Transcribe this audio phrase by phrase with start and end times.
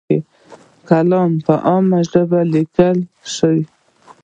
[0.87, 3.01] کالم په عامه ژبه لیکلی
[3.33, 3.59] شي.